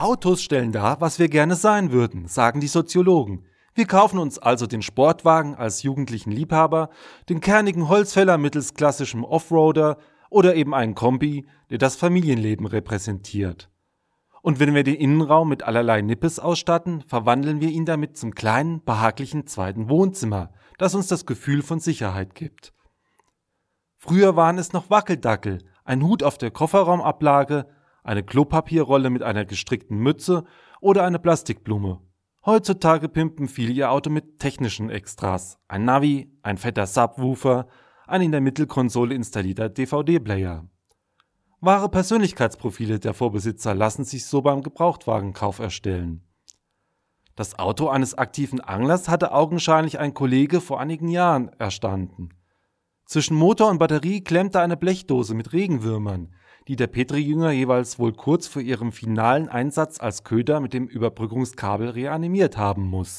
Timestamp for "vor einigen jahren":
50.60-51.50